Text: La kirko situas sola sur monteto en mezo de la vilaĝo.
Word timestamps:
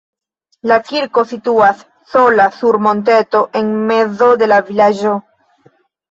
La 0.69 0.75
kirko 0.85 1.23
situas 1.33 1.83
sola 2.13 2.47
sur 2.55 2.77
monteto 2.85 3.41
en 3.59 3.69
mezo 3.91 4.31
de 4.43 4.49
la 4.53 4.57
vilaĝo. 4.71 5.13